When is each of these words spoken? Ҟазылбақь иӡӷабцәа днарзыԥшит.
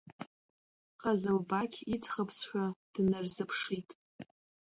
Ҟазылбақь 1.01 1.79
иӡӷабцәа 1.93 2.63
днарзыԥшит. 2.93 3.89